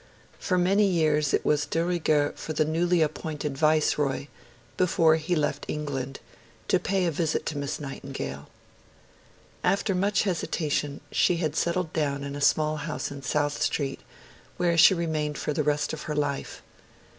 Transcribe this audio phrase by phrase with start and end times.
[0.39, 4.29] For many years it was de rigueur for the newly appointed Viceroy,
[4.75, 6.19] before he left England,
[6.69, 8.49] to pay a visit to Miss Nightingale.
[9.63, 13.99] After much hesitation, she had settled down in a small house in South Street,
[14.57, 16.63] where she remained for the rest of her life.